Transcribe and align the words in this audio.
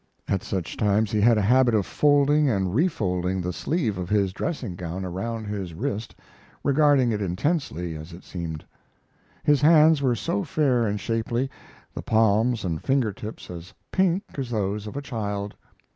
At 0.27 0.41
such 0.41 0.77
times 0.77 1.11
he 1.11 1.21
had 1.21 1.37
a 1.37 1.43
habit 1.43 1.75
of 1.75 1.85
folding 1.85 2.49
and 2.49 2.73
refolding 2.73 3.39
the 3.39 3.53
sleeve 3.53 3.99
of 3.99 4.09
his 4.09 4.33
dressing 4.33 4.75
gown 4.75 5.05
around 5.05 5.45
his 5.45 5.75
wrist, 5.75 6.15
regarding 6.63 7.11
it 7.11 7.21
intently, 7.21 7.95
as 7.95 8.11
it 8.11 8.23
seemed. 8.23 8.65
His 9.43 9.61
hands 9.61 10.01
were 10.01 10.15
so 10.15 10.43
fair 10.43 10.87
and 10.87 10.99
shapely; 10.99 11.51
the 11.93 12.01
palms 12.01 12.65
and 12.65 12.81
finger 12.81 13.13
tips 13.13 13.51
as 13.51 13.75
pink 13.91 14.23
as 14.39 14.49
those 14.49 14.87
of 14.87 14.97
a 14.97 15.03
child. 15.03 15.53